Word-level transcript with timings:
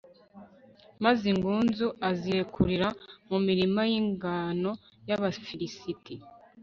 maze 1.03 1.23
ingunzu 1.33 1.87
azirekurira 2.09 2.87
mu 3.29 3.37
mirima 3.45 3.81
y'ingano 3.91 4.71
y'abafilisiti 5.07 6.15